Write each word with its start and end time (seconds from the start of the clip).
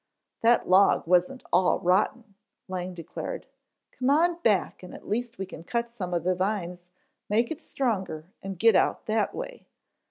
"That 0.41 0.67
log 0.67 1.05
wasn't 1.05 1.43
all 1.53 1.77
rotten," 1.77 2.33
Lang 2.67 2.95
declared. 2.95 3.45
"Come 3.91 4.09
on 4.09 4.39
back 4.41 4.81
and 4.81 4.95
at 4.95 5.07
least 5.07 5.37
we 5.37 5.45
can 5.45 5.63
cut 5.63 5.91
some 5.91 6.11
of 6.11 6.23
the 6.23 6.33
vines, 6.33 6.87
make 7.29 7.51
it 7.51 7.61
stronger 7.61 8.25
and 8.41 8.57
get 8.57 8.75
out 8.75 9.05
that 9.05 9.35
way." 9.35 9.67